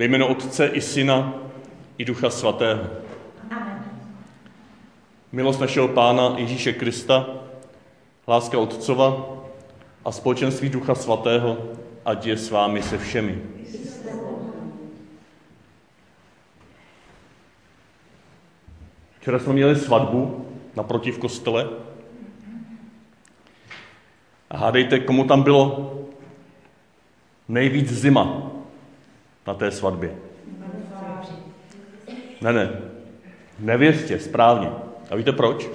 [0.00, 1.34] Ve jméno Otce i Syna
[1.98, 2.80] i Ducha Svatého.
[5.32, 7.26] Milost našeho Pána Ježíše Krista,
[8.28, 9.36] láska Otcova
[10.04, 11.58] a společenství Ducha Svatého,
[12.04, 13.42] ať je s vámi se všemi.
[19.20, 20.46] Včera jsme měli svatbu
[20.76, 21.68] naproti v kostele.
[24.50, 25.92] A hádejte, komu tam bylo
[27.48, 28.49] nejvíc zima
[29.46, 30.16] na té svatbě.
[32.40, 32.80] Ne, ne.
[33.58, 34.70] Nevěstě, správně.
[35.10, 35.68] A víte proč?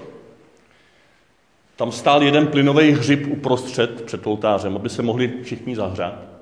[1.76, 6.36] Tam stál jeden plynový hřib uprostřed před oltářem, aby se mohli všichni zahřát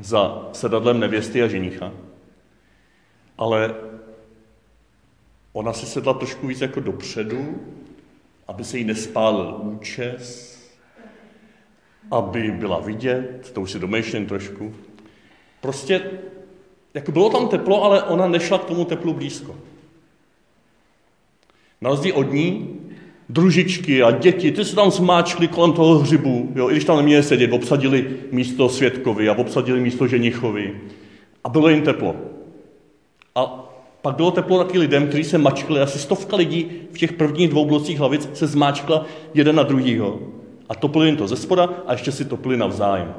[0.00, 1.92] za sedadlem nevěsty a ženicha.
[3.38, 3.74] Ale
[5.52, 7.60] ona si sedla trošku víc jako dopředu,
[8.48, 10.58] aby se jí nespálil účes,
[12.10, 14.74] aby byla vidět, to už si domýšlím trošku.
[15.60, 16.10] Prostě,
[16.94, 19.54] jako bylo tam teplo, ale ona nešla k tomu teplu blízko.
[21.80, 22.80] Na rozdíl od ní,
[23.28, 27.22] družičky a děti, ty se tam zmáčkli kolem toho hřibu, jo, i když tam neměli
[27.22, 30.80] sedět, obsadili místo světkovi a obsadili místo ženichovi.
[31.44, 32.16] A bylo jim teplo.
[33.34, 33.68] A
[34.02, 35.80] pak bylo teplo taky lidem, kteří se mačkli.
[35.80, 40.20] Asi stovka lidí v těch prvních dvou blocích hlavic se zmáčkla jeden na druhýho.
[40.68, 43.14] A topili jim to ze spoda a ještě si topili navzájem.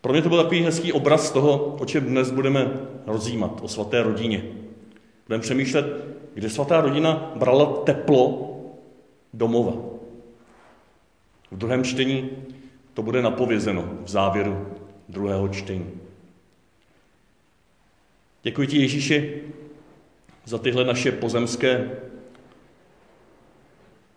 [0.00, 2.70] Pro mě to byl takový hezký obraz toho, o čem dnes budeme
[3.06, 4.44] rozjímat, o svaté rodině.
[5.26, 8.50] Budeme přemýšlet, kde svatá rodina brala teplo
[9.34, 9.72] domova.
[11.50, 12.30] V druhém čtení
[12.94, 14.66] to bude napovězeno v závěru
[15.08, 15.90] druhého čtení.
[18.42, 19.42] Děkuji ti, Ježíši,
[20.44, 21.90] za tyhle naše pozemské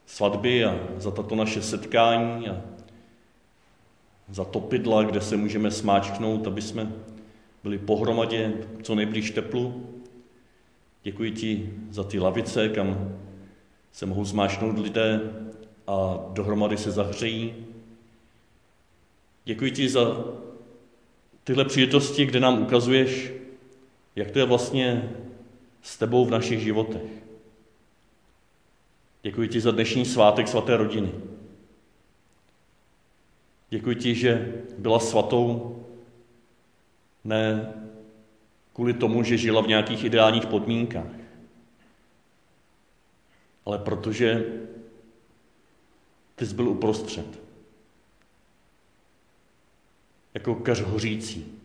[0.06, 2.62] svatby a za tato naše setkání a
[4.30, 6.92] za topidla, kde se můžeme smáčknout, aby jsme
[7.64, 9.90] byli pohromadě co nejblíž teplu.
[11.04, 13.18] Děkuji ti za ty lavice, kam
[13.92, 15.22] se mohou zmáčknout lidé
[15.88, 17.66] a dohromady se zahřejí.
[19.46, 20.26] Děkuji ti za
[21.44, 23.32] tyhle příležitosti, kde nám ukazuješ,
[24.16, 25.10] jak to je vlastně
[25.82, 27.02] s tebou v našich životech.
[29.24, 31.12] Děkuji ti za dnešní svátek svaté rodiny.
[33.74, 35.78] Děkuji ti, že byla svatou
[37.24, 37.74] ne
[38.74, 41.12] kvůli tomu, že žila v nějakých ideálních podmínkách,
[43.66, 44.46] ale protože
[46.36, 47.42] ty jsi byl uprostřed.
[50.34, 51.62] Jako kař hořící.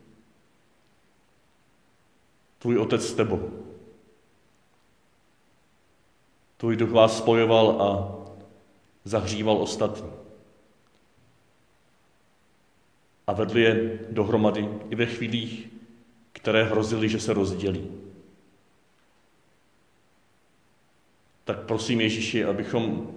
[2.59, 3.65] Tvůj otec s tebou.
[6.57, 7.89] Tvůj duch vás spojoval a
[9.05, 10.18] zahříval ostatní.
[13.29, 15.69] A vedli je dohromady i ve chvílích,
[16.33, 17.91] které hrozily, že se rozdělí.
[21.45, 23.11] Tak prosím Ježíši, abychom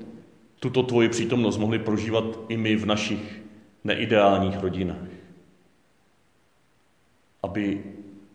[0.59, 3.41] tuto tvoji přítomnost mohli prožívat i my v našich
[3.83, 5.07] neideálních rodinách.
[7.43, 7.83] Aby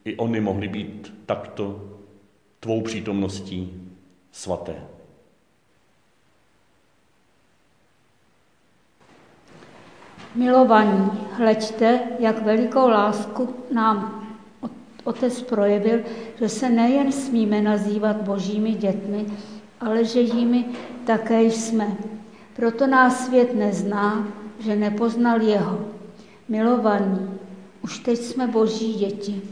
[0.05, 1.93] i oni mohli být takto
[2.61, 3.91] tvou přítomností
[4.33, 4.96] svaté.
[10.37, 14.23] Milovaní, hleďte, jak velikou lásku nám
[15.05, 16.01] Otec projevil,
[16.39, 19.27] že se nejen smíme nazývat božími dětmi,
[19.81, 20.65] ale že jimi
[21.05, 21.97] také jsme.
[22.57, 25.81] Proto nás svět nezná, že nepoznal jeho.
[26.49, 27.31] Milovaní,
[27.83, 29.43] už teď jsme boží děti,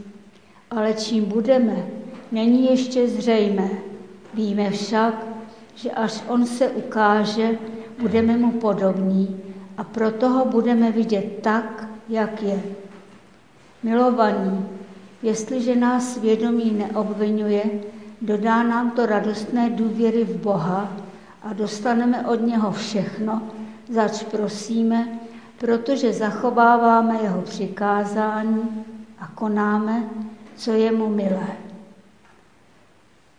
[0.71, 1.85] ale čím budeme,
[2.31, 3.69] není ještě zřejmé.
[4.33, 5.25] Víme však,
[5.75, 7.57] že až on se ukáže,
[7.99, 9.44] budeme mu podobní
[9.77, 12.63] a proto ho budeme vidět tak, jak je.
[13.83, 14.65] Milovaní,
[15.23, 17.63] jestliže nás svědomí neobvinuje,
[18.21, 20.91] dodá nám to radostné důvěry v Boha
[21.43, 23.41] a dostaneme od něho všechno,
[23.89, 25.19] zač prosíme,
[25.57, 28.85] protože zachováváme jeho přikázání
[29.19, 30.03] a konáme,
[30.55, 31.47] co je mu milé.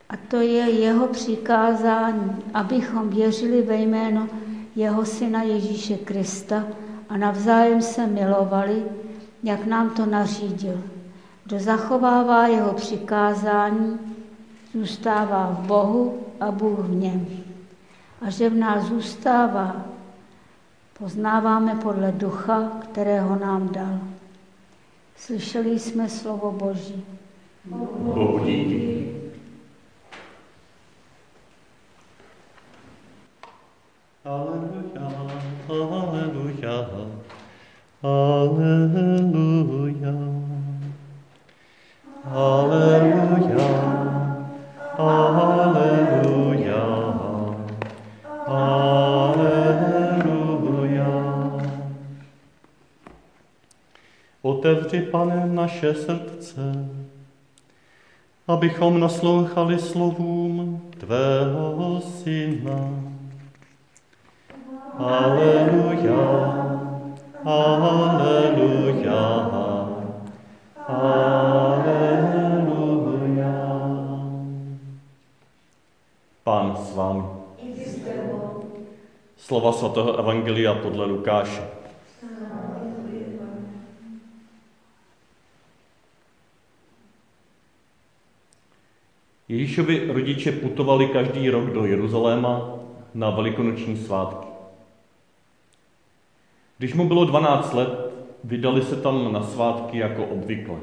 [0.08, 4.28] A to je jeho přikázání, abychom věřili ve jméno
[4.76, 6.64] jeho syna Ježíše Krista
[7.08, 8.84] a navzájem se milovali,
[9.42, 10.82] jak nám to nařídil.
[11.44, 13.98] Kdo zachovává jeho přikázání,
[14.74, 17.26] zůstává v Bohu a Bůh v něm.
[18.20, 19.84] A že v nás zůstává,
[20.98, 23.98] poznáváme podle ducha, kterého nám dal.
[25.16, 27.04] Slyšeli jsme slovo Boží.
[27.64, 29.25] Bohu díky.
[34.26, 35.06] Aleluja,
[35.68, 36.76] aleluja,
[38.02, 39.22] aleluja,
[42.24, 43.68] aleluja,
[44.98, 46.82] aleluja,
[48.96, 50.26] aleluja.
[54.42, 56.88] Otevři, pane, naše srdce,
[58.48, 63.05] abychom naslouchali slovům Tvého Syna.
[64.96, 66.24] Aleluja,
[67.44, 69.22] aleluja,
[70.88, 72.32] aleluja.
[76.44, 77.28] Pán s vámi.
[79.36, 81.60] Slova svatého Evangelia podle Lukáše.
[89.48, 92.80] Ježíšovi rodiče putovali každý rok do Jeruzaléma
[93.14, 94.45] na velikonoční svátky.
[96.78, 98.12] Když mu bylo 12 let,
[98.44, 100.76] vydali se tam na svátky jako obvykle.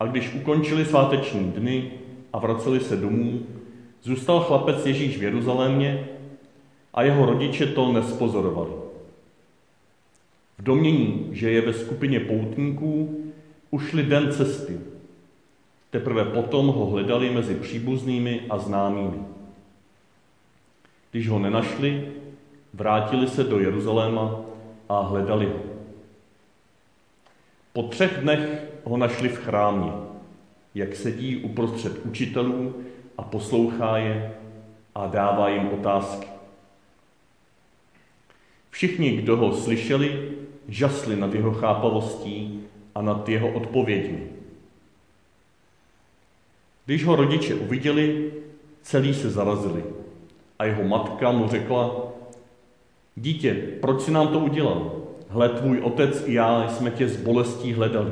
[0.00, 1.90] A když ukončili sváteční dny
[2.32, 3.40] a vraceli se domů,
[4.02, 6.08] zůstal chlapec Ježíš v Jeruzalémě
[6.94, 8.70] a jeho rodiče to nespozorovali.
[10.58, 13.24] V domění, že je ve skupině poutníků,
[13.70, 14.80] ušli den cesty
[15.90, 19.18] Teprve potom ho hledali mezi příbuznými a známými.
[21.10, 22.08] Když ho nenašli,
[22.74, 24.40] vrátili se do Jeruzaléma
[24.88, 25.60] a hledali ho.
[27.72, 29.92] Po třech dnech ho našli v chrámě,
[30.74, 32.74] jak sedí uprostřed učitelů
[33.18, 34.34] a poslouchá je
[34.94, 36.26] a dává jim otázky.
[38.70, 40.32] Všichni, kdo ho slyšeli,
[40.68, 42.64] žasli nad jeho chápavostí
[42.94, 44.28] a nad jeho odpověďmi.
[46.86, 48.32] Když ho rodiče uviděli,
[48.82, 49.84] celý se zarazili.
[50.58, 52.09] A jeho matka mu řekla,
[53.16, 55.02] dítě, proč si nám to udělal?
[55.28, 58.10] Hle, tvůj otec i já jsme tě z bolestí hledali.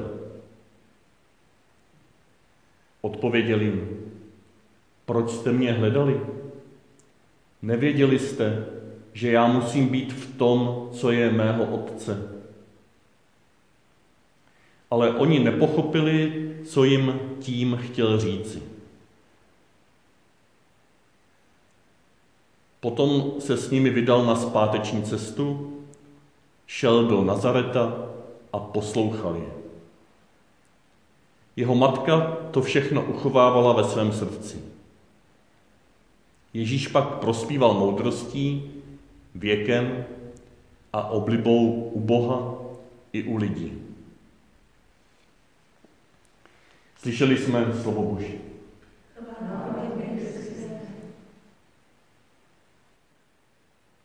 [3.01, 3.89] Odpověděli jim,
[5.07, 6.21] proč jste mě hledali?
[7.63, 8.67] Nevěděli jste,
[9.13, 12.33] že já musím být v tom, co je mého otce.
[14.91, 18.63] Ale oni nepochopili, co jim tím chtěl říci.
[22.81, 25.73] Potom se s nimi vydal na zpáteční cestu,
[26.67, 27.93] šel do Nazareta
[28.53, 29.53] a poslouchal je.
[31.57, 34.63] Jeho matka to všechno uchovávala ve svém srdci.
[36.55, 38.71] Ježíš pak prospíval moudrostí,
[39.35, 40.05] věkem
[40.93, 42.55] a oblibou u Boha
[43.13, 43.83] i u lidí.
[46.97, 48.35] Slyšeli jsme slovo Boží.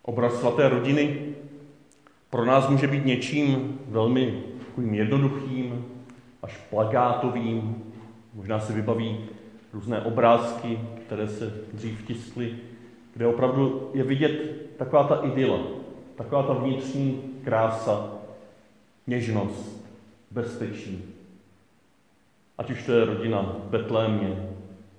[0.03, 1.35] Obraz svaté rodiny
[2.29, 4.43] pro nás může být něčím velmi
[4.91, 5.85] jednoduchým,
[6.43, 7.83] až plagátovým.
[8.33, 9.25] Možná se vybaví
[9.73, 12.55] různé obrázky, které se dřív tiskly,
[13.13, 14.31] kde opravdu je vidět
[14.77, 15.59] taková ta idyla,
[16.15, 18.11] taková ta vnitřní krása,
[19.07, 19.85] něžnost,
[20.31, 21.13] bezpečí,
[22.57, 24.49] Ať už to je rodina v Betlémě,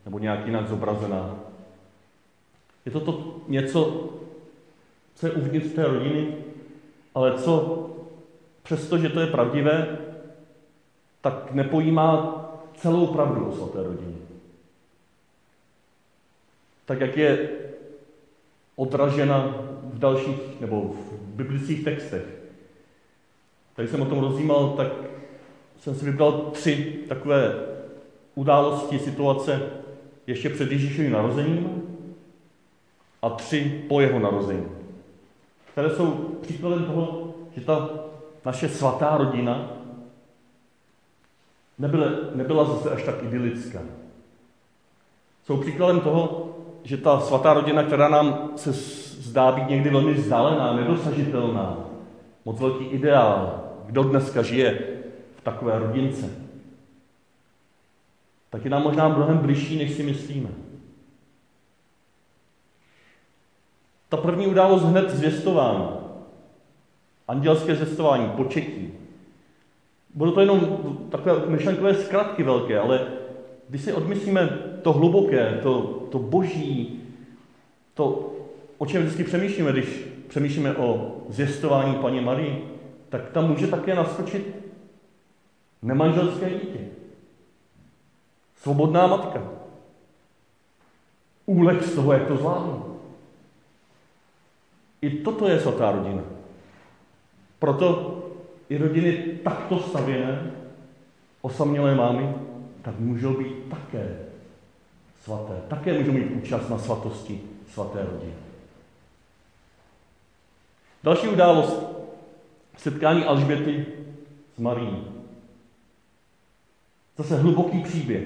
[0.05, 1.35] nebo nějak jinak zobrazená.
[2.87, 4.11] Je to, to něco,
[5.15, 6.37] co je uvnitř té rodiny,
[7.15, 7.87] ale co
[8.63, 9.99] přesto, že to je pravdivé,
[11.21, 12.41] tak nepojímá
[12.77, 14.17] celou pravdu o svaté rodině.
[16.85, 17.49] Tak jak je
[18.77, 22.25] odražena v dalších nebo v biblických textech.
[23.77, 24.89] Tady jsem o tom rozjímal, tak
[25.79, 27.55] jsem si vybral tři takové
[28.35, 29.61] události, situace
[30.27, 31.83] ještě před Ježíšovým narozením
[33.23, 34.67] a tři po jeho narození,
[35.75, 36.11] které jsou
[36.43, 37.91] příkladem toho, že ta
[38.45, 39.71] naše svatá rodina
[41.79, 43.81] nebyla, nebyla zase až tak idylická.
[45.45, 46.51] Jsou příkladem toho,
[46.83, 48.73] že ta svatá rodina, která nám se
[49.23, 51.79] zdá být někdy velmi vzdálená, nedosažitelná,
[52.45, 54.79] moc velký ideál, kdo dneska žije
[55.43, 56.31] takové rodince,
[58.51, 60.64] tak je nám možná mnohem bližší, než si myslíme.
[64.15, 65.89] Ta první událost hned zvěstování,
[67.29, 68.93] andělské zvěstování, početí.
[70.15, 70.61] Bylo to jenom
[71.11, 73.07] takové myšlenkové zkratky velké, ale
[73.69, 77.01] když si odmyslíme to hluboké, to, to boží,
[77.95, 78.33] to,
[78.79, 82.69] o čem vždycky přemýšlíme, když přemýšlíme o zvěstování paní Marii,
[83.09, 84.57] tak tam může také naskočit
[85.83, 86.81] Nemanželské dítě.
[88.57, 89.43] Svobodná matka.
[91.47, 92.94] Úlek z toho, jak to zvládnu.
[95.05, 96.23] I toto je svatá rodina.
[97.59, 97.89] Proto
[98.69, 99.13] i rodiny
[99.45, 100.51] takto stavěné,
[101.43, 102.35] osamělé mámy,
[102.83, 104.19] tak můžou být také
[105.25, 105.53] svaté.
[105.69, 108.33] Také můžou mít účast na svatosti svaté rodiny.
[111.03, 111.87] Další událost,
[112.77, 113.87] setkání Alžběty
[114.57, 115.05] s Marí.
[117.17, 118.23] Zase hluboký příběh.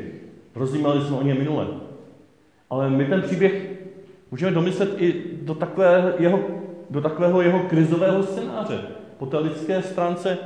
[0.55, 1.67] Rozjímali jsme o něm minule.
[2.71, 3.71] Ale my ten příběh
[4.31, 6.59] můžeme domyslet i do takového jeho,
[6.91, 8.81] do takového jeho krizového scénáře.
[9.19, 10.39] Po té lidské stránce,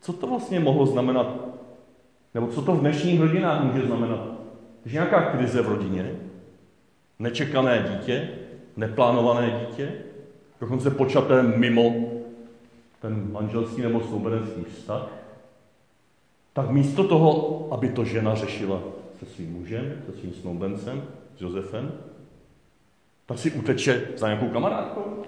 [0.00, 1.36] co to vlastně mohlo znamenat?
[2.34, 4.20] Nebo co to v dnešních rodinách může znamenat?
[4.82, 6.16] Když nějaká krize v rodině,
[7.18, 8.28] nečekané dítě,
[8.76, 9.92] neplánované dítě,
[10.60, 11.94] dokonce počaté mimo
[13.02, 15.08] ten manželský nebo souberenský vztah,
[16.52, 18.80] tak místo toho, aby to žena řešila
[19.18, 21.02] se svým mužem, se svým snoubencem,
[21.36, 21.92] s Josefem,
[23.26, 25.22] tak si uteče za nějakou kamarádkou,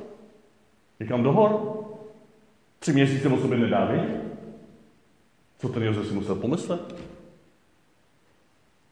[1.05, 1.51] někam do hor.
[2.79, 4.23] Tři měsíce o sobě nedá vědět.
[5.59, 6.95] Co ten Josef si musel pomyslet?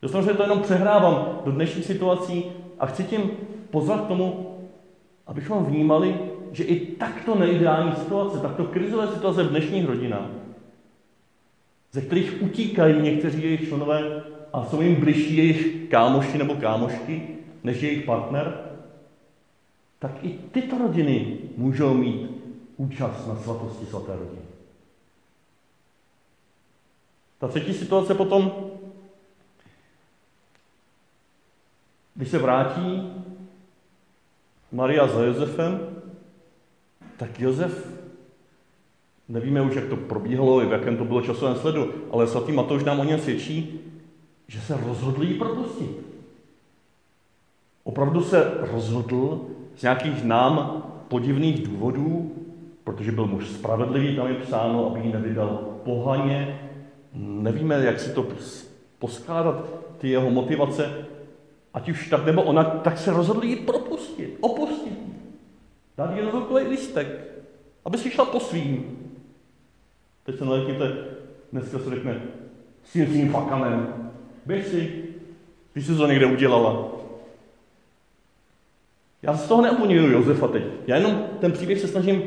[0.03, 2.45] Já samozřejmě to jenom přehrávám do dnešních situací
[2.79, 3.31] a chci tím
[3.71, 4.57] pozvat k tomu,
[5.27, 6.21] abychom vnímali,
[6.53, 10.29] že i takto neideální situace, takto krizové situace v dnešních rodinách,
[11.93, 17.29] ze kterých utíkají někteří jejich členové a jsou jim bližší jejich kámoši nebo kámošky,
[17.65, 18.72] než jejich partner,
[20.03, 22.31] tak i tyto rodiny můžou mít
[22.77, 24.43] účast na svatosti svaté rodiny.
[27.39, 28.71] Ta třetí situace potom,
[32.15, 33.13] když se vrátí
[34.73, 35.97] Maria za Josefem,
[37.17, 37.87] tak Josef,
[39.29, 43.01] nevíme už, jak to probíhalo, v jakém to bylo časovém sledu, ale svatý Matouš nám
[43.01, 43.81] o něm svědčí,
[44.49, 45.91] že se rozhodl ji propustit.
[47.85, 49.52] Opravdu se rozhodl
[49.83, 52.33] nějakých nám podivných důvodů,
[52.85, 55.49] protože byl muž spravedlivý, tam je psáno, aby ji nevydal
[55.85, 56.61] pohaně.
[57.15, 58.27] Nevíme, jak si to
[58.99, 59.65] poskládat,
[59.99, 61.07] ty jeho motivace,
[61.75, 64.99] ať už tak nebo ona, tak se rozhodli ji propustit, opustit.
[65.97, 67.07] Dát jí rozhodkový listek,
[67.85, 68.99] aby si šla po svým.
[70.25, 70.93] Teď se naletíte,
[71.53, 72.23] dneska se řekne,
[72.85, 74.11] s tím svým fakanem.
[74.47, 75.05] Běž si,
[75.73, 77.02] když jsi to někde udělala.
[79.23, 80.65] Já z toho neobvinuju Josefa teď.
[80.87, 82.23] Já jenom ten příběh se snažím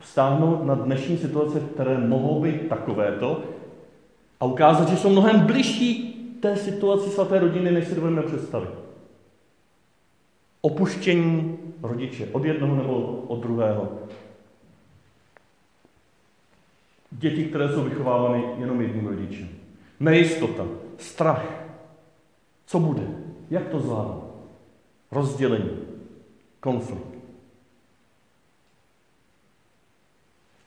[0.00, 3.42] vztáhnout na dnešní situace, které mohou být takovéto
[4.40, 8.70] a ukázat, že jsou mnohem bližší té situaci svaté rodiny, než si dovedeme představit.
[10.60, 13.88] Opuštění rodiče od jednoho nebo od druhého.
[17.10, 19.48] Děti, které jsou vychovávány jenom jedním rodičem.
[20.00, 20.64] Nejistota,
[20.98, 21.44] strach.
[22.66, 23.02] Co bude?
[23.50, 24.17] Jak to zvládnout?
[25.10, 25.78] Rozdělení,
[26.60, 27.18] konflikt.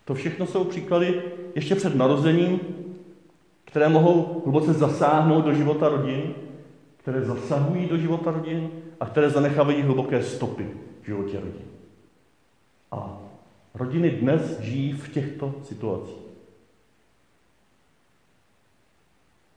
[0.06, 1.22] To všechno jsou příklady
[1.56, 2.60] ještě před narozením,
[3.66, 6.34] které mohou hluboce zasáhnout do života rodin,
[6.98, 10.70] které zasahují do života rodin a které zanechávají hluboké stopy
[11.02, 11.66] v životě rodin.
[12.92, 13.22] A
[13.74, 16.22] rodiny dnes žijí v těchto situacích.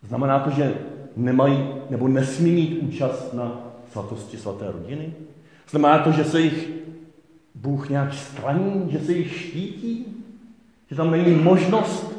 [0.03, 0.79] Znamená to, že
[1.17, 5.15] nemají nebo nesmí mít účast na svatosti svaté rodiny?
[5.71, 6.69] Znamená to, že se jich
[7.55, 10.07] Bůh nějak straní, že se jich štítí?
[10.91, 12.19] Že tam není možnost,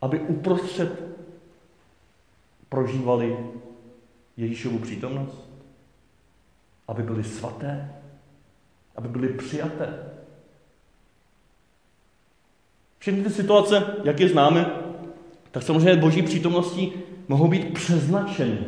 [0.00, 1.02] aby uprostřed
[2.68, 3.36] prožívali
[4.36, 5.50] Ježíšovu přítomnost?
[6.88, 7.92] Aby byli svaté?
[8.96, 10.12] Aby byli přijaté?
[12.98, 14.70] Všechny ty situace, jak je známe,
[15.50, 16.92] tak samozřejmě boží přítomností
[17.28, 18.58] mohou být přeznačeny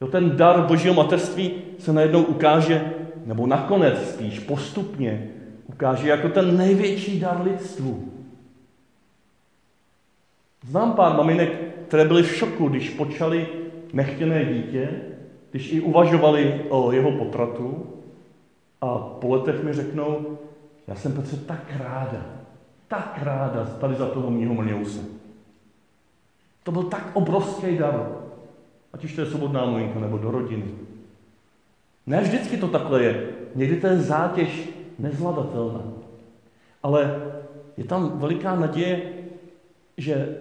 [0.00, 2.92] Jo, ten dar božího materství se najednou ukáže,
[3.24, 5.28] nebo nakonec spíš postupně
[5.66, 8.12] ukáže jako ten největší dar lidstvu.
[10.68, 11.50] Znám pár maminek,
[11.88, 13.48] které byly v šoku, když počali
[13.92, 14.88] nechtěné dítě,
[15.50, 17.86] když i uvažovali o jeho potratu
[18.80, 20.38] a po letech mi řeknou,
[20.86, 22.26] já jsem Petře tak ráda,
[22.88, 25.00] tak ráda tady za toho mýho mlňouse.
[26.62, 28.25] To byl tak obrovský dar.
[28.96, 30.64] Ať už to je svobodná maminka nebo do rodiny.
[32.06, 33.28] Ne vždycky to takhle je.
[33.54, 35.82] Někdy to je zátěž nezvladatelná.
[36.82, 37.22] Ale
[37.76, 39.12] je tam veliká naděje,
[39.96, 40.38] že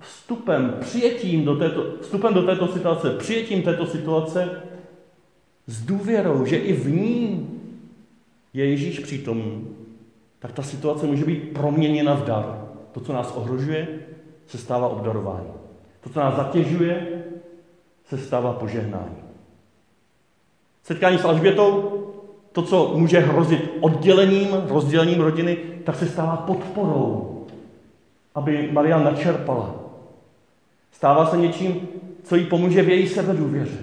[0.00, 4.62] vstupem, přijetím do této, vstupem do této situace, přijetím této situace
[5.66, 7.50] s důvěrou, že i v ní
[8.52, 9.68] je Ježíš přítomný,
[10.38, 12.68] tak ta situace může být proměněna v dar.
[12.92, 13.88] To, co nás ohrožuje,
[14.46, 15.52] se stává obdarování.
[16.00, 17.22] To, co nás zatěžuje,
[18.18, 19.16] se stává požehnání.
[20.82, 21.98] Setkání s Alžbětou,
[22.52, 27.46] to, co může hrozit oddělením, rozdělením rodiny, tak se stává podporou,
[28.34, 29.74] aby Maria načerpala.
[30.92, 31.88] Stává se něčím,
[32.24, 33.78] co jí pomůže v její sebedůvěře.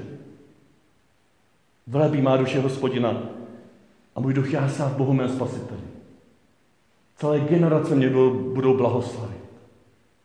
[1.87, 3.21] Velebí má duše hospodina
[4.15, 5.81] a můj duch jásá v Bohu mém spasiteli.
[7.15, 8.09] Celé generace mě
[8.53, 9.39] budou blahoslavit.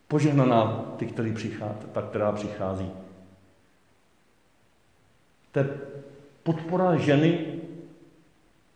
[0.08, 2.90] Požehnaná ty, který přichází, ta, která přichází.
[5.54, 5.68] To je
[6.42, 7.38] podpora ženy,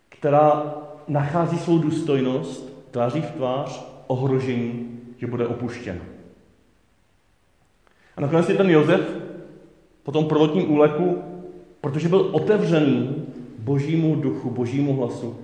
[0.08, 0.74] která
[1.08, 6.00] nachází svou důstojnost tváří v tvář ohrožení, že bude opuštěna.
[8.16, 9.00] A nakonec je ten Josef
[10.02, 11.22] po tom prvotním úleku,
[11.80, 13.26] protože byl otevřený
[13.58, 15.36] božímu duchu, božímu hlasu,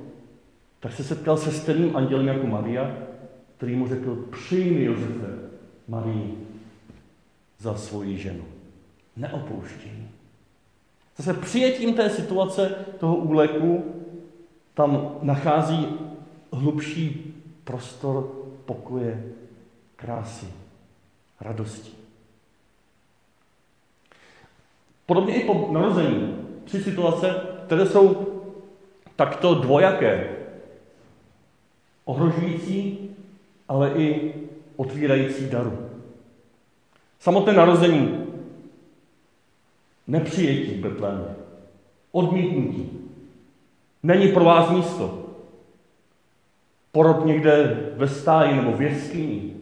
[0.80, 2.96] tak se setkal se stejným andělem jako Maria,
[3.56, 5.38] který mu řekl, přijmi Josefe,
[5.88, 6.38] Marii,
[7.58, 8.44] za svoji ženu.
[9.16, 10.08] Neopouštění.
[11.16, 13.84] Zase přijetím té situace, toho úleku,
[14.74, 15.88] tam nachází
[16.52, 18.32] hlubší prostor
[18.64, 19.24] pokoje,
[19.96, 20.46] krásy,
[21.40, 21.90] radosti.
[25.06, 26.38] Podobně i po narození.
[26.64, 27.34] Tři situace,
[27.66, 28.26] které jsou
[29.16, 30.36] takto dvojaké.
[32.04, 33.10] Ohrožující,
[33.68, 34.34] ale i
[34.76, 35.78] otvírající daru.
[37.18, 38.23] Samotné narození,
[40.06, 41.34] nepřijetí Betlémě,
[42.12, 42.90] odmítnutí.
[44.02, 45.20] Není pro vás místo.
[46.92, 49.56] Porod někde ve stáji nebo v jeskyni,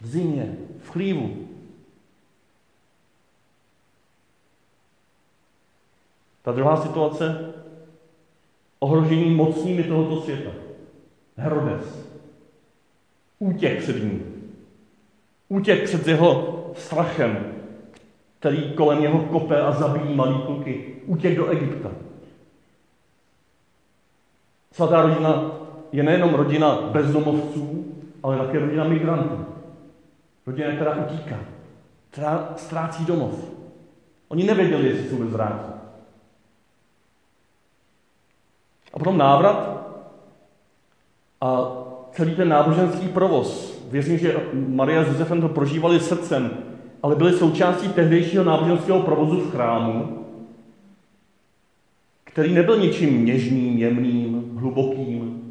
[0.00, 1.46] v zimě, v chlívu.
[6.42, 7.54] Ta druhá situace,
[8.78, 10.50] ohrožení mocnými tohoto světa.
[11.36, 12.06] Herodes.
[13.38, 14.50] Útěk před ním.
[15.48, 17.55] Útěk před jeho strachem,
[18.38, 20.94] který kolem něho kope a zabíjí malý kluky.
[21.06, 21.90] Útěk do Egypta.
[24.72, 25.52] Svatá rodina
[25.92, 29.46] je nejenom rodina bezdomovců, ale také rodina migrantů.
[30.46, 31.36] Rodina, která utíká,
[32.10, 33.50] která ztrácí domov.
[34.28, 35.72] Oni nevěděli, jestli se vůbec vrátí.
[38.94, 39.86] A potom návrat
[41.40, 41.60] a
[42.12, 43.80] celý ten náboženský provoz.
[43.90, 46.50] Věřím, že Maria s Josefem to prožívali srdcem,
[47.02, 50.26] ale byli součástí tehdejšího náboženského provozu v chrámu,
[52.24, 55.42] který nebyl ničím něžným, jemným, hlubokým.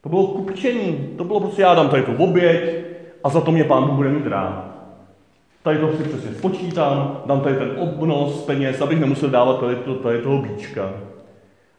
[0.00, 2.84] To bylo kupčení, to bylo prostě já dám tady tu oběť
[3.24, 4.70] a za to mě pán Bůh bude mít rád.
[5.62, 9.94] Tady to si přesně spočítám, dám tady ten obnos peněz, abych nemusel dávat tady, to,
[9.94, 10.92] tady toho bíčka.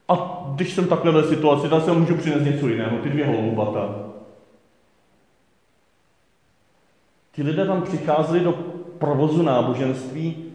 [0.08, 3.96] A když jsem takhle ve situaci, tak se můžu přinést něco jiného, ty dvě holoubata.
[7.32, 8.71] Ti lidé tam přicházeli do
[9.02, 10.46] provozu náboženství,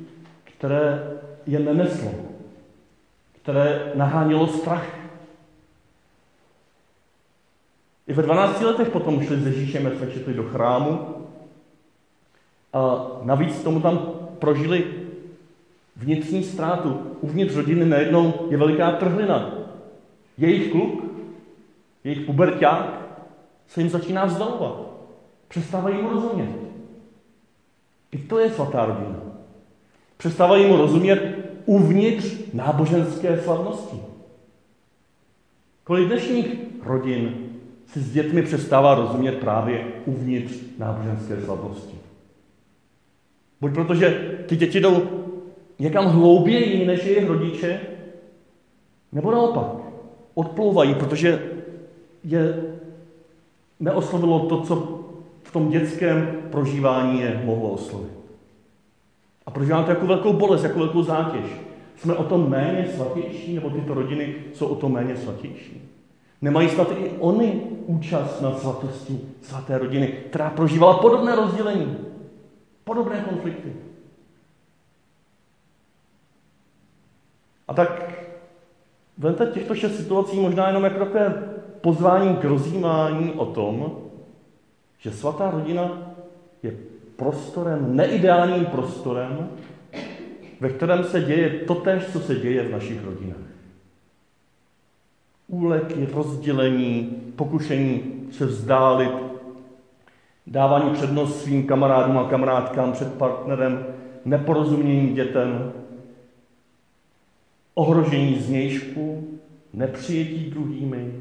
[0.44, 2.10] které je neneslo,
[3.42, 4.86] které nahánělo strach.
[8.06, 11.16] I ve 12 letech potom šli s Ježíšem, jak jsme do chrámu
[12.72, 13.98] a navíc tomu tam
[14.38, 14.84] prožili
[15.96, 17.00] vnitřní ztrátu.
[17.20, 19.54] Uvnitř rodiny najednou je veliká trhlina.
[20.38, 21.04] Jejich kluk,
[22.04, 23.00] jejich puberták
[23.68, 24.80] se jim začíná vzdalovat.
[25.48, 26.65] Přestávají mu rozumět.
[28.12, 29.20] I to je svatá rodina.
[30.16, 33.96] Přestávají mu rozumět uvnitř náboženské slavnosti.
[35.84, 36.46] Kolik dnešních
[36.82, 37.34] rodin
[37.86, 41.96] si s dětmi přestává rozumět právě uvnitř náboženské slavnosti.
[43.60, 45.02] Buď protože ty děti jdou
[45.78, 47.80] někam hlouběji než jejich rodiče,
[49.12, 49.66] nebo naopak,
[50.34, 51.42] odplouvají, protože
[52.24, 52.62] je
[53.80, 55.00] neoslovilo to, co
[55.42, 58.12] v tom dětském prožívání je mohlo oslovit.
[59.46, 61.46] A prožívám to jako velkou bolest, jako velkou zátěž.
[61.96, 65.90] Jsme o tom méně svatější, nebo tyto rodiny jsou o tom méně svatější.
[66.42, 71.96] Nemají snad i oni účast na svatosti svaté rodiny, která prožívala podobné rozdělení,
[72.84, 73.72] podobné konflikty.
[77.68, 78.12] A tak
[79.18, 81.34] vemte těchto šest situací možná jenom jako takové
[81.80, 83.96] pozvání k rozjímání o tom,
[84.98, 86.15] že svatá rodina
[86.62, 86.76] je
[87.16, 89.48] prostorem, neideálním prostorem,
[90.60, 93.36] ve kterém se děje totéž, co se děje v našich rodinách.
[95.48, 99.12] Úleky, rozdělení, pokušení se vzdálit,
[100.46, 103.86] dávání přednost svým kamarádům a kamarádkám před partnerem,
[104.24, 105.72] neporozuměním dětem,
[107.74, 109.38] ohrožení znějšku,
[109.72, 111.12] nepřijetí druhými,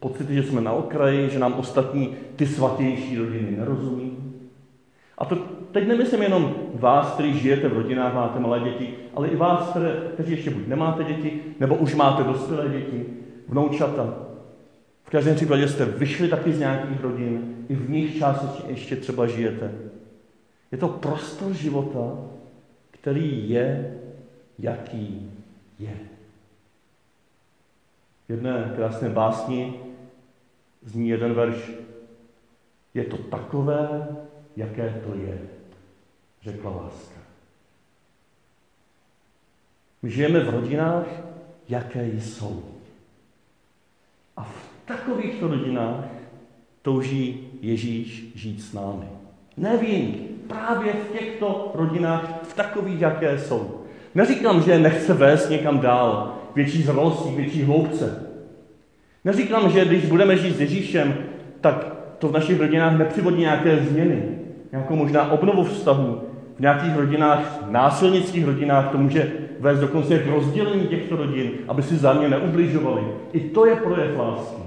[0.00, 4.11] pocity, že jsme na okraji, že nám ostatní ty svatější rodiny nerozumí.
[5.22, 5.36] A to
[5.72, 9.96] teď nemyslím jenom vás, kteří žijete v rodinách, máte malé děti, ale i vás, které,
[10.14, 13.06] kteří ještě buď nemáte děti, nebo už máte dospělé děti,
[13.48, 14.14] vnoučata.
[15.04, 19.26] V každém případě jste vyšli taky z nějakých rodin, i v nich částečně ještě třeba
[19.26, 19.72] žijete.
[20.72, 22.18] Je to prostor života,
[22.90, 23.94] který je,
[24.58, 25.30] jaký
[25.78, 25.94] je.
[28.26, 29.74] V jedné krásné básni
[30.84, 31.72] zní jeden verš.
[32.94, 34.08] Je to takové,
[34.56, 35.38] jaké to je,
[36.42, 37.20] řekla láska.
[40.02, 41.06] My žijeme v rodinách,
[41.68, 42.64] jaké jsou.
[44.36, 46.04] A v takovýchto rodinách
[46.82, 49.06] touží Ježíš žít s námi.
[49.56, 50.14] Nevím,
[50.48, 53.84] právě v těchto rodinách, v takových, jaké jsou.
[54.14, 58.28] Neříkám, že nechce vést někam dál, větší znalostí, větší hloubce.
[59.24, 61.14] Neříkám, že když budeme žít s Ježíšem,
[61.60, 64.38] tak to v našich rodinách nepřivodí nějaké změny,
[64.72, 66.20] nějakou možná obnovu vztahu.
[66.56, 71.96] V nějakých rodinách, násilnických rodinách, to může vést dokonce k rozdělení těchto rodin, aby si
[71.96, 73.02] zámě neubližovali.
[73.32, 74.62] I to je projev lásky.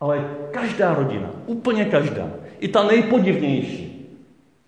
[0.00, 4.08] Ale každá rodina, úplně každá, i ta nejpodivnější,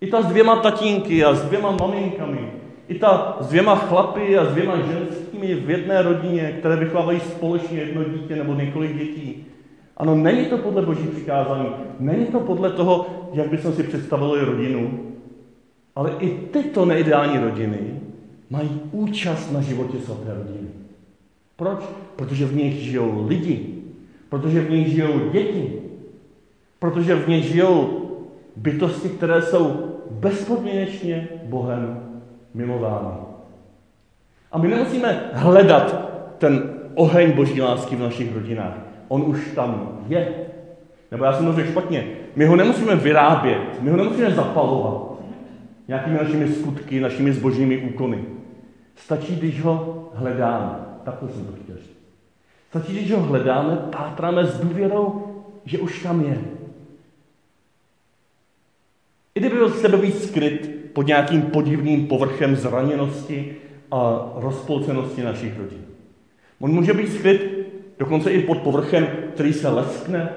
[0.01, 2.51] i ta s dvěma tatínky a s dvěma maminkami,
[2.87, 7.79] i ta s dvěma chlapy a s dvěma ženskými v jedné rodině, které vychovávají společně
[7.79, 9.45] jedno dítě nebo několik dětí.
[9.99, 14.99] Ano, není to podle boží přikázání, není to podle toho, jak bychom si představili rodinu,
[15.95, 17.79] ale i tyto neideální rodiny
[18.49, 20.67] mají účast na životě svaté rodiny.
[21.55, 21.79] Proč?
[22.15, 23.75] Protože v nich žijou lidi,
[24.29, 25.81] protože v nich žijou děti,
[26.79, 28.01] protože v nich žijou
[28.55, 31.99] bytosti, které jsou bezpodmínečně Bohem
[32.53, 33.17] milovány.
[34.51, 38.88] A my nemusíme hledat ten oheň boží lásky v našich rodinách.
[39.09, 40.33] On už tam je.
[41.11, 42.07] Nebo já jsem to řekl špatně.
[42.35, 45.09] My ho nemusíme vyrábět, my ho nemusíme zapalovat
[45.87, 48.25] nějakými našimi skutky, našimi zbožnými úkony.
[48.95, 50.75] Stačí, když ho hledáme.
[51.03, 51.99] Takhle jsem to chtěl říct.
[52.69, 56.37] Stačí, když ho hledáme, pátráme s důvěrou, že už tam je.
[59.35, 63.55] I kdyby byl sebe skryt pod nějakým podivným povrchem zraněnosti
[63.91, 65.85] a rozpolcenosti našich rodin.
[66.59, 67.58] On může být skryt
[67.99, 70.29] dokonce i pod povrchem, který se leskne,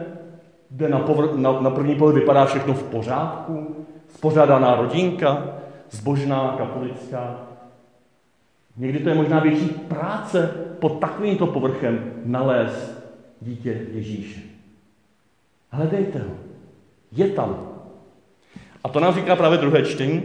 [0.71, 3.77] kde na, povr- na, na první pohled vypadá všechno v pořádku,
[4.15, 5.49] spořádaná rodinka,
[5.91, 7.37] zbožná, katolická.
[8.77, 13.05] Někdy to je možná větší práce pod takovýmto povrchem nalézt
[13.41, 14.41] dítě Ježíše.
[15.71, 16.35] Hledejte ho.
[17.13, 17.69] Je tam.
[18.85, 20.23] A to nám říká právě druhé čtení,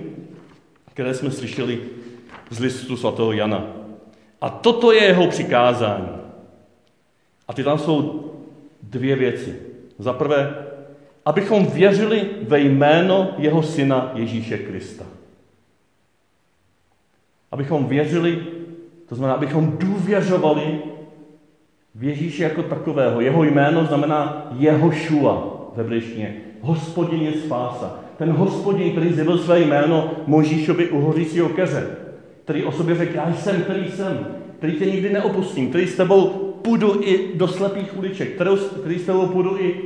[0.94, 1.80] které jsme slyšeli
[2.50, 3.64] z listu svatého Jana.
[4.42, 6.27] A toto je jeho přikázání.
[7.48, 8.24] A ty tam jsou
[8.84, 9.56] dvě věci.
[10.00, 10.66] Za prvé,
[11.26, 15.06] abychom věřili ve jméno jeho syna Ježíše Krista.
[17.52, 18.44] Abychom věřili,
[19.10, 20.82] to znamená, abychom důvěřovali
[21.96, 23.22] v Ježíše jako takového.
[23.22, 26.36] Jeho jméno znamená Jehošua v hebrejštině.
[26.62, 28.00] Hospodin je spása.
[28.18, 31.88] Ten hospodin, který zjevil své jméno Možíšovi u hořícího keře,
[32.44, 36.47] který o sobě řekl, já jsem, který jsem, který tě nikdy neopustím, který s tebou
[36.68, 38.36] půjdu i do slepých uliček,
[38.84, 39.82] který, s tebou půjdu i e,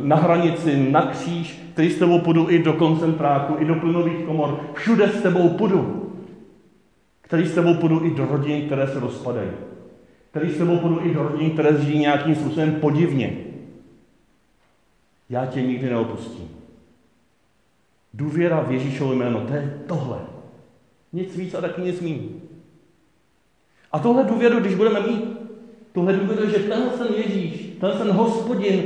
[0.00, 4.60] na hranici, na kříž, který s tebou půjdu i do koncentráku, i do plynových komor,
[4.74, 6.12] všude s tebou půjdu,
[7.20, 9.50] který s tebou půjdu i do rodin, které se rozpadají,
[10.30, 13.36] který s tebou půjdu i do rodin, které žijí nějakým způsobem podivně.
[15.30, 16.48] Já tě nikdy neopustím.
[18.14, 20.18] Důvěra v Ježíšovo jméno, to je tohle.
[21.12, 22.28] Nic víc a taky nic méně.
[23.92, 25.37] A tohle důvěru, když budeme mít,
[25.92, 28.84] tohle důvěru, že tenhle ten Ježíš, tenhle ten hospodin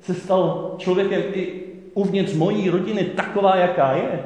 [0.00, 1.62] se stal člověkem i
[1.94, 4.24] uvnitř mojí rodiny taková, jaká je,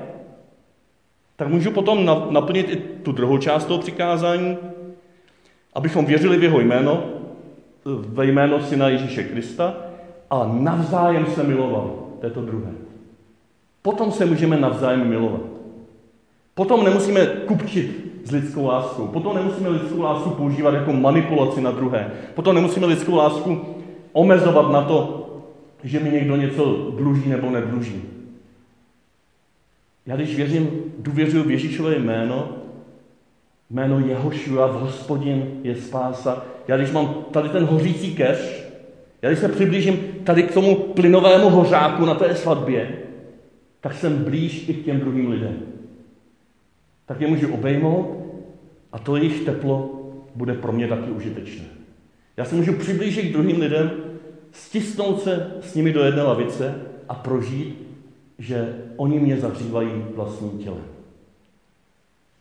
[1.37, 4.59] tak můžu potom naplnit i tu druhou část toho přikázání,
[5.74, 7.04] abychom věřili v jeho jméno,
[7.85, 9.76] ve jméno Syna Ježíše Krista
[10.30, 11.90] a navzájem se milovali.
[12.20, 12.70] To je to druhé.
[13.83, 15.40] Potom se můžeme navzájem milovat.
[16.54, 19.06] Potom nemusíme kupčit s lidskou láskou.
[19.06, 22.11] Potom nemusíme lidskou lásku používat jako manipulaci na druhé.
[22.35, 23.61] Potom nemusíme lidskou lásku
[24.12, 25.26] omezovat na to,
[25.85, 28.02] že mi někdo něco dluží nebo nedluží.
[30.06, 32.48] Já když věřím, důvěřuji v Ježíšové jméno,
[33.70, 36.44] jméno Jehošua, v hospodin je spása.
[36.68, 38.70] Já když mám tady ten hořící keř,
[39.22, 42.90] já když se přiblížím tady k tomu plynovému hořáku na té svatbě,
[43.80, 45.56] tak jsem blíž i k těm druhým lidem.
[47.10, 48.16] Tak je můžu obejmout
[48.92, 50.00] a to jejich teplo
[50.34, 51.64] bude pro mě taky užitečné.
[52.36, 53.90] Já se můžu přiblížit k druhým lidem,
[54.52, 57.88] stisnout se s nimi do jedné lavice a prožít,
[58.38, 60.84] že oni mě zahřívají vlastním tělem.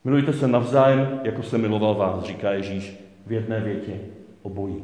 [0.04, 2.94] Milujte se navzájem, jako se miloval vás, říká Ježíš
[3.26, 4.00] v jedné větě
[4.42, 4.84] obojí.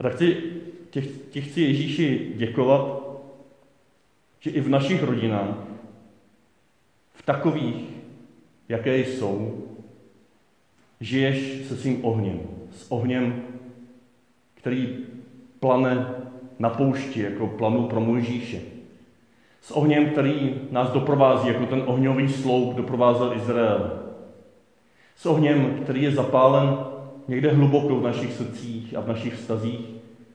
[0.00, 0.36] A tak ti,
[0.90, 3.02] tě, tě chci Ježíši děkovat,
[4.40, 5.56] že i v našich rodinách,
[7.14, 7.91] v takových,
[8.72, 9.64] jaké jsou,
[11.00, 12.40] žiješ se svým ohněm.
[12.70, 13.42] S ohněm,
[14.54, 14.96] který
[15.60, 16.06] plane
[16.58, 18.60] na poušti, jako planu pro Mojžíše.
[19.60, 24.00] S ohněm, který nás doprovází, jako ten ohňový sloup doprovázel Izrael.
[25.16, 26.78] S ohněm, který je zapálen
[27.28, 29.80] někde hluboko v našich srdcích a v našich vztazích.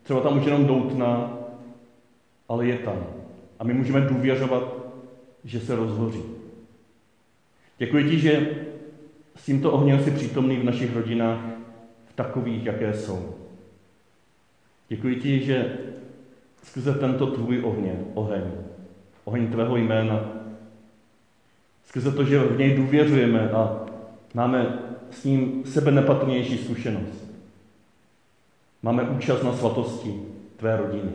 [0.04, 1.38] Třeba tam už jenom doutná,
[2.50, 3.04] ale je tam.
[3.60, 4.64] A my můžeme důvěřovat,
[5.44, 6.37] že se rozhoří.
[7.78, 8.50] Děkuji ti, že
[9.36, 11.40] s tímto ohněm si přítomný v našich rodinách,
[12.06, 13.36] v takových, jaké jsou.
[14.88, 15.78] Děkuji ti, že
[16.64, 18.44] skrze tento tvůj ohně, oheň,
[19.24, 20.30] oheň tvého jména,
[21.86, 23.86] skrze to, že v něj důvěřujeme a
[24.34, 24.80] máme
[25.12, 27.28] s ním sebe nepatrnější zkušenost.
[28.84, 30.22] Máme účast na svatosti
[30.58, 31.12] tvé rodiny.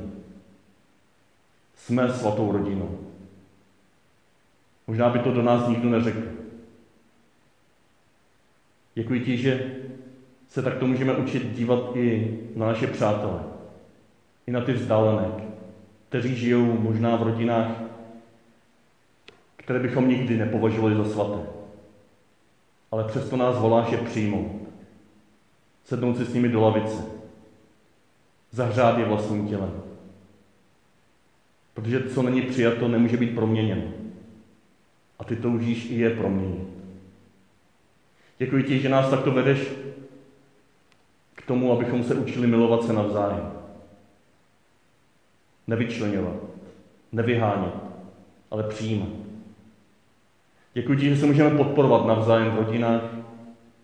[1.77, 2.98] Jsme svatou rodinou.
[4.87, 6.32] Možná by to do nás nikdo neřekl.
[8.95, 9.75] Děkuji ti, že
[10.49, 13.41] se takto můžeme učit dívat i na naše přátele,
[14.47, 15.29] i na ty vzdálené,
[16.09, 17.83] kteří žijou možná v rodinách,
[19.57, 21.47] které bychom nikdy nepovažovali za svaté.
[22.91, 24.53] Ale přesto nás voláš je přijmout.
[25.85, 27.05] Sednout si s nimi do lavice.
[28.51, 29.83] Zahřát je vlastním tělem.
[31.75, 33.83] Protože co není přijato, nemůže být proměněno.
[35.19, 36.72] A ty toužíš i je proměnit.
[38.38, 39.68] Děkuji ti, že nás takto vedeš
[41.35, 43.53] k tomu, abychom se učili milovat se navzájem.
[45.66, 46.37] Nevyčlenovat,
[47.12, 47.75] nevyhánět,
[48.51, 49.09] ale přijímat.
[50.75, 53.03] Děkuji ti, že se můžeme podporovat navzájem v rodinách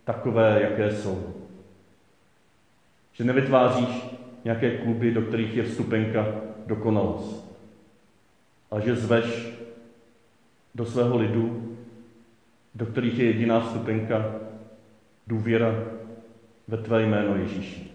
[0.03, 1.33] takové, jaké jsou.
[3.13, 4.05] Že nevytváříš
[4.43, 6.27] nějaké kluby, do kterých je vstupenka
[6.65, 7.57] dokonalost.
[8.71, 9.53] Ale že zveš
[10.75, 11.68] do svého lidu,
[12.75, 14.35] do kterých je jediná vstupenka
[15.27, 15.75] důvěra
[16.67, 17.91] ve tvé jméno Ježíši.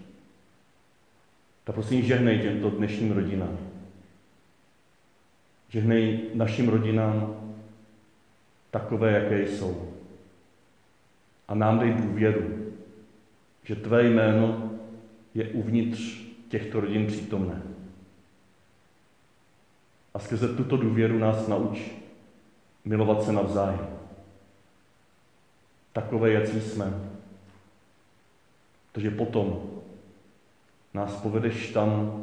[1.64, 3.58] Tak prosím, žehnej těmto dnešním rodinám.
[5.68, 7.36] Žehnej našim rodinám
[8.70, 9.92] takové, jaké jsou.
[11.48, 12.72] A nám dej důvěru,
[13.62, 14.70] že tvé jméno
[15.34, 17.62] je uvnitř těchto rodin přítomné.
[20.14, 21.90] A skrze tuto důvěru nás nauč
[22.84, 23.93] milovat se navzájem.
[25.94, 26.94] Takové, jací jsme.
[28.92, 29.62] Protože potom
[30.94, 32.20] nás povedeš tam,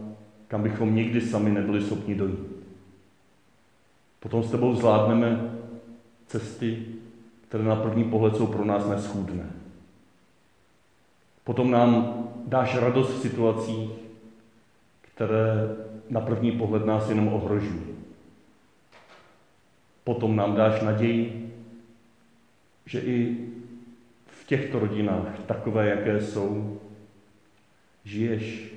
[0.48, 2.52] kam bychom nikdy sami nebyli schopni dojít.
[4.20, 5.52] Potom s tebou zvládneme
[6.28, 6.86] cesty,
[7.48, 9.50] které na první pohled jsou pro nás neschůdné.
[11.44, 13.90] Potom nám dáš radost v situacích,
[15.02, 15.76] které
[16.10, 17.82] na první pohled nás jenom ohrožují.
[20.04, 21.54] Potom nám dáš naději,
[22.86, 23.38] že i
[24.52, 26.82] těchto rodinách, takové, jaké jsou,
[28.04, 28.74] žiješ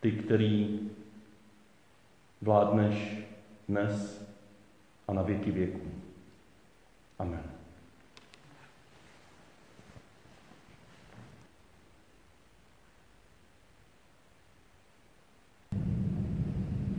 [0.00, 0.80] ty, který
[2.42, 3.18] vládneš
[3.68, 4.26] dnes
[5.08, 5.80] a na věky věků.
[7.18, 7.42] Amen.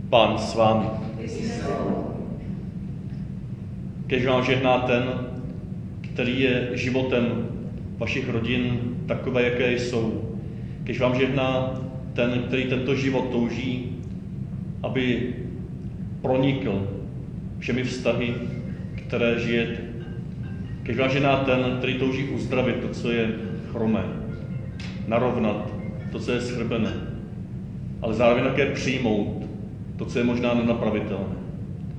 [0.10, 0.90] Pán s vámi.
[4.08, 5.31] Kež vám žehná ten,
[6.14, 7.48] který je životem
[7.98, 10.38] vašich rodin takové, jaké jsou.
[10.84, 11.82] Kež vám žehná
[12.14, 13.98] ten, který tento život touží,
[14.84, 15.34] aby
[16.22, 16.88] pronikl
[17.60, 18.34] všemi vztahy,
[18.96, 19.82] které žijete.
[20.84, 23.30] Kež vám žehná ten, který touží uzdravit to, co je
[23.72, 24.04] chromé,
[25.08, 25.74] narovnat
[26.12, 26.94] to, co je schrbené,
[28.02, 29.46] ale zároveň také přijmout
[29.98, 31.36] to, co je možná nenapravitelné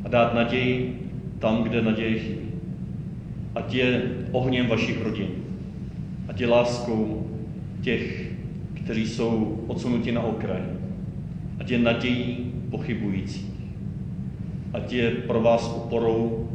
[0.04, 1.00] a dát naději
[1.38, 2.51] tam, kde naděje chybí.
[3.54, 5.28] Ať je ohněm vašich rodin,
[6.28, 7.30] ať je láskou
[7.80, 8.32] těch,
[8.74, 10.60] kteří jsou odsunuti na okraj,
[11.60, 13.50] ať je nadějí pochybujících,
[14.72, 16.48] ať je pro vás oporou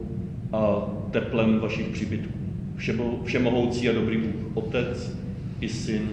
[0.53, 2.33] a teplem vašich příbytků.
[3.23, 5.17] Všemohoucí a dobrý Bůh, Otec
[5.61, 6.09] i Syn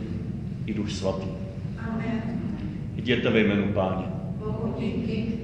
[0.67, 1.29] i Duch Svatý.
[1.79, 2.23] Amen.
[2.97, 4.07] Jděte ve jménu Páně.
[4.39, 5.44] Bohu díky.